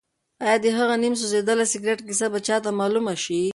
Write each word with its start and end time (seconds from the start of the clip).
ایا 0.43 0.55
د 0.63 0.65
هغه 0.77 0.95
نیم 1.03 1.13
سوځېدلي 1.19 1.65
سګرټ 1.73 1.99
کیسه 2.07 2.27
به 2.33 2.39
چا 2.47 2.57
ته 2.63 2.69
معلومه 2.79 3.13
شي؟ 3.23 3.41